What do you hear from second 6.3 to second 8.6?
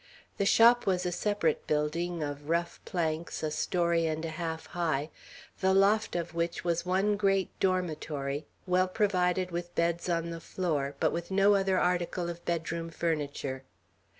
which was one great dormitory